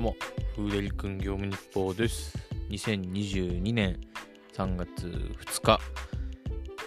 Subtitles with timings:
[0.00, 0.16] どうも、
[0.56, 2.34] フーデリ君業務日報です。
[2.70, 4.00] 2022年
[4.54, 5.78] 3月2日、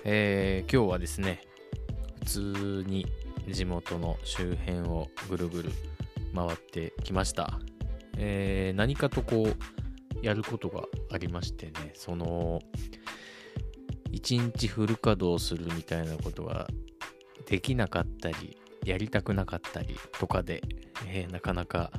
[0.03, 1.41] えー今日はですね、
[2.21, 3.05] 普通に
[3.47, 5.69] 地元の周辺をぐるぐる
[6.33, 7.59] 回ってきました。
[8.17, 12.63] えー何かとこう、やることがありましてね、その、
[14.11, 16.67] 一日フル稼働するみたいなことが
[17.45, 20.63] できなかったり、やりたくなかったりとかで、
[21.05, 21.91] えーなかなか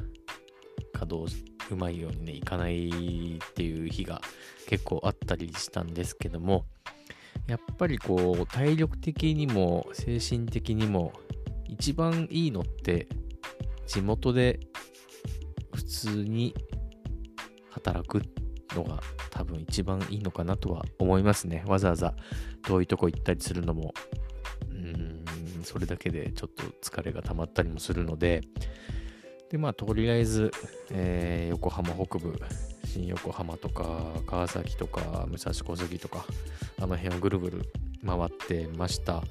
[0.95, 1.35] 稼働
[1.71, 4.23] うまいようにねいかないっていう日が
[4.67, 6.65] 結構あったりしたんですけども
[7.47, 11.13] やっぱりこう体力的にも精神的にも
[11.69, 13.09] 一番いいのって
[13.87, 14.61] 地元で
[15.75, 16.55] 普通に
[17.71, 18.23] 働く
[18.75, 19.01] のが
[19.31, 21.65] 多分一番いいのかなとは思いますね。
[21.67, 22.15] わざわざ
[22.63, 23.93] 遠いとこ行ったりするのも
[24.71, 25.25] うーん
[25.65, 28.43] それだけでちょっと疲れが溜まったりもするので
[29.55, 30.51] でまあとりあえず、
[30.91, 32.37] えー横浜北部
[32.85, 36.25] 新横浜とか川崎とか武蔵小杉とか
[36.83, 37.63] あの辺をぐるぐる
[38.05, 39.23] 回ってました。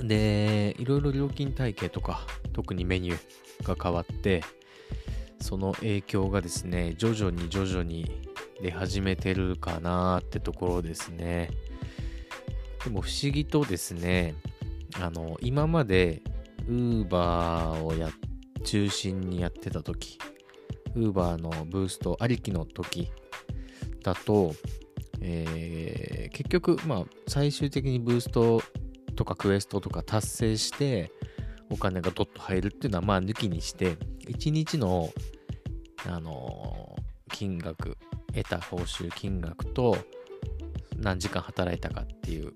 [0.00, 4.42] でいろいろ料金体系とか特にメニューが変わって
[5.40, 8.10] その影響がですね徐々に徐々に
[8.60, 11.50] 出始めてるかなってところですね。
[12.82, 14.34] でも不思議とですね
[15.00, 16.20] あの今まで
[16.68, 18.10] Uber をやっ
[18.68, 20.18] 中心にやってた時
[20.94, 23.10] Uber のブーストありきの時
[24.02, 24.54] だと、
[25.22, 28.62] えー結局まあ最終的にブースト
[29.16, 31.10] とかクエストとか達成して
[31.70, 33.96] お金がドッと入るっていうのはまあ抜きにして
[34.28, 35.08] 1日の
[36.06, 37.96] あのー金額
[38.34, 39.96] 得た報酬金額と
[40.96, 42.52] 何時間働いたかっていう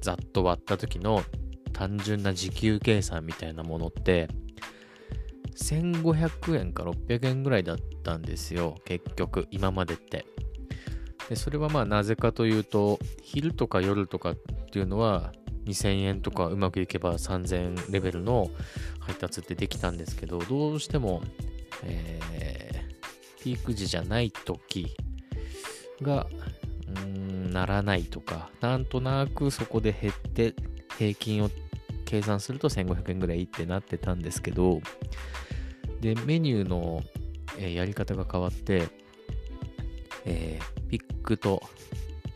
[0.00, 1.22] ざっと割った時の
[1.72, 4.28] 単純な時給計算みたいなものって
[5.60, 10.26] 1500円か600円ぐらいだったんですよ結局今までって。
[11.28, 14.36] でそれはまあなぜかというと昼とか夜とかっ
[14.70, 15.32] ていうのは
[15.66, 18.48] 2000円とかうまくいけば3000円レベルの
[19.00, 21.22] 配達ってできたんですけどどうしても、
[21.84, 22.68] えー
[23.48, 24.94] ピーク時じゃない時
[26.02, 26.26] が
[27.04, 30.54] うんならないとかなんとなくそこで減って
[30.98, 31.50] 平均を
[32.04, 34.80] 計算すると1500円ぐらいってなってたんですけど
[36.00, 37.02] でメニューの、
[37.58, 38.88] えやり方が変わって、
[40.24, 41.62] えーピックと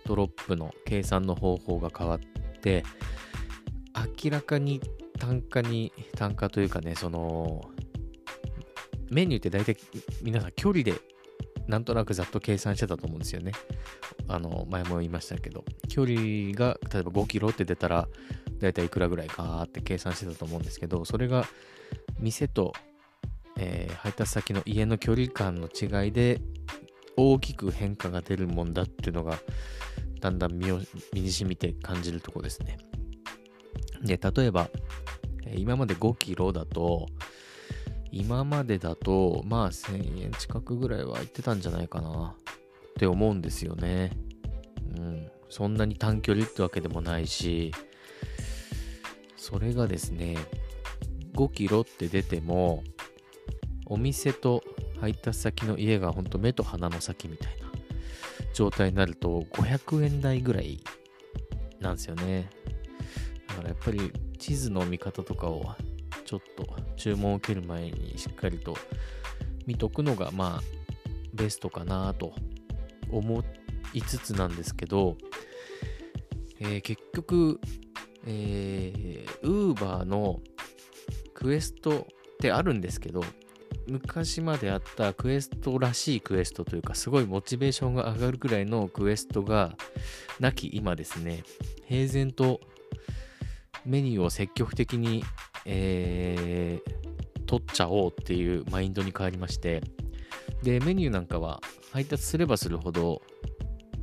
[0.06, 2.19] ドロップの計算の方法が変わっ
[2.61, 2.84] て
[4.23, 4.81] 明らかに
[5.19, 7.62] 単価に単価というかねその
[9.11, 9.77] メニューって大体
[10.23, 10.94] 皆さん距離で
[11.67, 13.53] なんとなくざっと計算してたと思うんですよね。
[14.27, 16.17] あの前も言いましたけど距離
[16.53, 18.09] が例えば5キロって出たら
[18.59, 21.44] 大体いくらぐらいかって計算してたと思うんですけどそれが
[22.19, 22.73] 店と、
[23.57, 26.41] えー配達先の家の距離感の違いで
[27.17, 29.39] 大きく変化が出るもんだっていうのが
[30.21, 30.81] だんだん身を
[31.13, 32.79] 身に染みて感じるとこですね。
[34.03, 34.69] で例えば
[35.55, 37.07] 今まで5キロだと
[38.11, 42.35] 今までだとまあ1000円近くぐらいは行ってたんじゃないかな
[42.93, 44.12] って思うんですよね。
[44.97, 45.31] うん。
[45.49, 47.73] そんなに短距離ってわけでもないし、
[49.37, 50.37] それがですね、
[51.35, 52.83] 5キロって出ても、
[53.87, 54.62] お店と
[55.00, 57.70] 配達先の家がほんと目と鼻の先みたいな
[58.54, 60.82] 状態になると500円台ぐらい
[61.81, 62.48] なんですよね。
[63.48, 65.75] だからやっぱり地図の見方とかを
[66.25, 66.66] ちょっと
[66.97, 68.76] 注文を受ける前にしっかりと
[69.66, 70.62] 見とくのがまあ
[71.34, 72.34] ベストかなと
[73.10, 73.44] 思
[73.93, 75.16] いつつなんですけど、
[76.60, 77.60] えー結局、
[78.26, 80.41] えー、Uber の
[81.34, 83.22] クエストってあるんですけど
[83.87, 89.76] 昔まであったクエストらしいクエストというかすごいモチベーションが上がるくらいのクエストが
[90.41, 91.43] なき今ですね。
[91.87, 92.60] 平然と
[93.84, 95.25] メニューを積極的に、
[95.66, 97.02] えー
[97.52, 99.82] 取っちゃおうっていうマインドに変わりまして。
[100.62, 101.61] でメニューなんかは
[101.93, 103.20] 配達すればするほど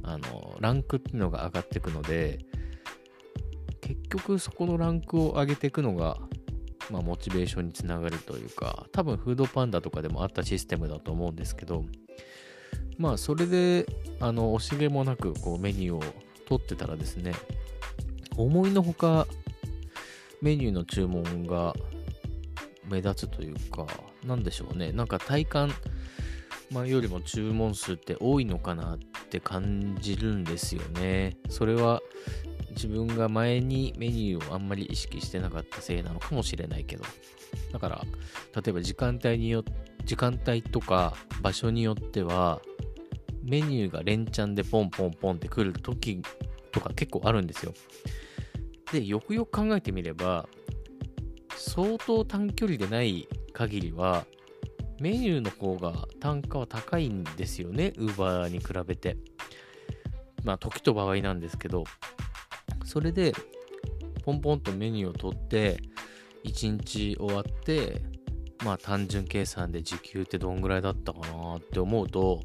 [0.03, 2.39] あのランクっていうのが上がっていくので
[3.81, 6.17] 結局そこのランクを上げていくのが、
[6.89, 11.86] まあ、モチベーションにつながるというか多分フードパンダとかでもあったシステムだと思うんですけど
[12.97, 13.86] まあそれで
[14.19, 16.03] あの惜しげもなくこうメニューを
[16.47, 17.33] 取ってたらですね
[18.38, 19.27] 思いのほか
[20.41, 21.74] メニューの注文が
[22.88, 23.85] 目立つというか
[24.25, 24.92] なんでしょうね。
[24.92, 25.71] なんか体感
[26.71, 28.97] 前よりも注文数って多いのかなっ
[29.30, 31.38] て感じるんですよね。
[31.50, 32.01] それは
[32.71, 37.04] 自分が前にメニューをあんまり意識してなかったせいなのかもしれないけど
[37.71, 38.01] だから
[38.56, 39.63] 例えば時間帯によ
[40.06, 42.62] 時間帯とか場所によっては
[43.44, 46.21] メニューが連チャンでポンポンポンってくる時
[46.71, 47.74] とか結構あるんですよ。
[48.92, 50.48] で、よくよく考えてみれば、
[51.56, 54.25] 相当短距離でない限りは、
[55.00, 59.18] メニューの方が単価は高いんですよね、Uber に比べて。
[60.44, 61.83] まあ、時と場合なんですけど、
[62.89, 63.33] それで、
[64.25, 65.80] ポンポンとメニューを取って、
[66.44, 68.01] 1日終わって、
[68.65, 72.41] まあ単純計算で時給ってどんぐらいだったかなって思うと、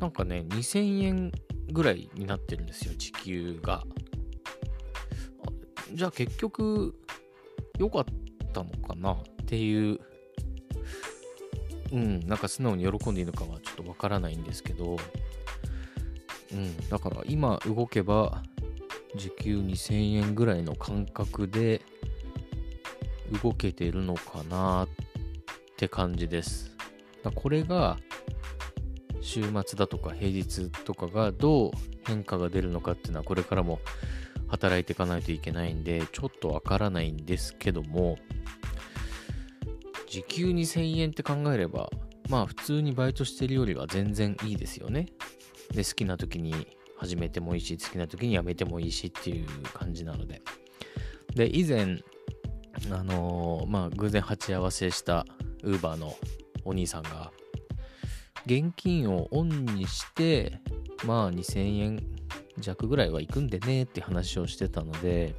[0.00, 1.32] なんかね、2000円
[1.70, 3.84] ぐらいになってるんですよ、時給が。
[5.92, 6.92] じゃあ結局、
[7.78, 8.04] 良かっ
[8.52, 10.00] たのかなっていう、
[11.92, 14.96] うん、なんか素直に喜んでいいのかはちょっとわからないんですけど、
[16.52, 18.42] うん、だから今動けば、
[19.14, 21.82] 時給2000円ぐらいの感覚で
[23.42, 24.88] 動けてるのかなっ
[25.76, 26.76] て感じです。
[27.34, 27.96] これが
[29.20, 31.70] 週末だとか平日とかがどう
[32.06, 33.80] 変化が出るのかっていうのはこれからも
[34.48, 38.18] 働いていかないといけないんでちょっとわからないんですけども
[40.06, 41.88] 時給2000円って考えれば
[42.28, 45.06] まあ普通にバイトしてるよりは全然いいですよね
[45.72, 46.66] で好きな時に
[46.96, 50.42] 始めてもいいし好きな時に辞めてもいいしっていう感じなので。
[51.34, 51.98] で以前
[52.90, 55.26] あのー、まあ偶然鉢合わせした
[55.62, 56.16] ウーバーの
[56.64, 57.32] お兄さんが
[58.46, 60.60] 現金をオンにして、
[61.06, 62.06] まあ2000円
[62.58, 65.34] 弱ぐらいは行くんでねって話をしてたので、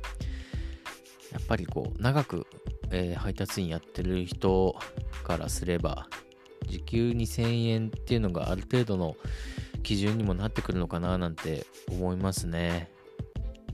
[1.32, 2.48] やっぱりこう、長く、
[2.92, 4.76] えー、配達員やってる人
[5.24, 6.08] からすれば、
[6.68, 9.16] 時給2000円っていうのがある程度の
[9.86, 12.90] 基準にもなってくるのかななんて思いますね。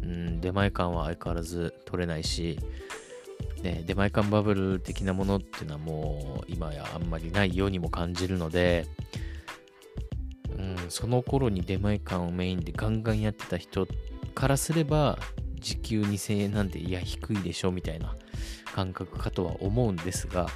[0.04, 2.60] うん、出前館は相変わらず取れないし、
[3.64, 8.88] ね、出前館バブル的なものっていうのはもう今やあんまりないようにも感じるので、
[10.58, 13.88] うん、その頃に出前館をメインでガンガンやってた人
[14.36, 15.18] からすれば
[15.62, 18.16] 時給2000円なんでいや低いでしょみたいな
[18.76, 20.48] 感覚かとは思うんですが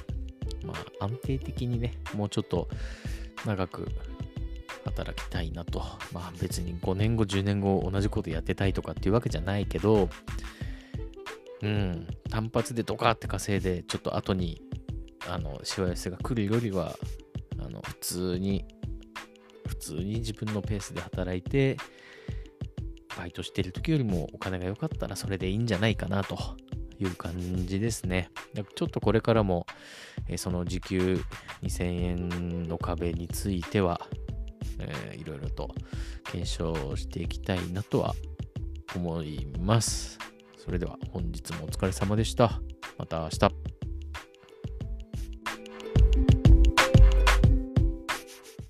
[0.64, 2.68] まあ安定的にねもうちょっと
[3.46, 3.88] 長く
[4.86, 5.80] 働きたいなと
[6.12, 10.08] まあ別に5年後10年後同じことやってたいとかっていうわけじゃないけど
[11.62, 14.60] うん、単発でドカって稼いで、ちょっと後に、
[15.28, 16.94] あの、しわ寄せが来るよりは、
[17.58, 18.64] あの、普通に、
[19.66, 21.76] 普通に自分のペースで働いて、
[23.16, 26.36] バイトしてる時よりもお金が良かったらそれでいいんじゃないかなと
[26.98, 27.32] いう感
[27.66, 28.30] じですね。
[28.74, 29.66] ちょっとこれからも、
[30.28, 31.20] えその時給
[31.62, 34.00] 2000円の壁については、
[34.78, 35.74] えー、いろいろと
[36.24, 38.14] 検証していきたいなとは
[38.94, 40.18] 思います。
[40.56, 42.60] それでは本日もお疲れ様でした。
[42.98, 43.75] また明日。